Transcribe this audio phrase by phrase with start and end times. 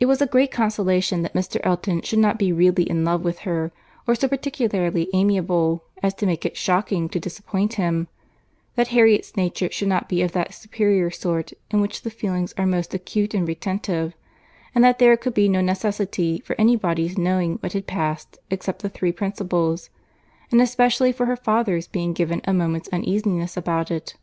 [0.00, 1.60] It was a great consolation that Mr.
[1.62, 3.70] Elton should not be really in love with her,
[4.06, 9.88] or so particularly amiable as to make it shocking to disappoint him—that Harriet's nature should
[9.88, 14.82] not be of that superior sort in which the feelings are most acute and retentive—and
[14.82, 18.88] that there could be no necessity for any body's knowing what had passed except the
[18.88, 19.90] three principals,
[20.50, 24.16] and especially for her father's being given a moment's uneasiness about it.